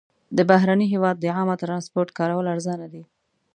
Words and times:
د 0.37 0.39
بهرني 0.49 0.87
هېواد 0.93 1.15
د 1.19 1.25
عامه 1.35 1.55
ترانسپورټ 1.63 2.09
کارول 2.19 2.45
ارزانه 2.53 2.87
دي. 2.93 3.03